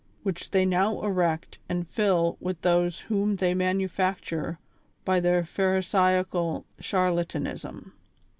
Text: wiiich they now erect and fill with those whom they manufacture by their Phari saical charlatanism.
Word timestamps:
wiiich 0.25 0.49
they 0.49 0.65
now 0.65 0.99
erect 1.03 1.59
and 1.69 1.87
fill 1.87 2.35
with 2.39 2.59
those 2.63 3.01
whom 3.01 3.35
they 3.35 3.53
manufacture 3.53 4.57
by 5.05 5.19
their 5.19 5.43
Phari 5.45 5.81
saical 5.81 6.63
charlatanism. 6.79 7.91